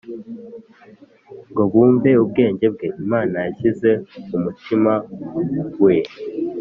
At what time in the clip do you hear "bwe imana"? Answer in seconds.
2.73-3.35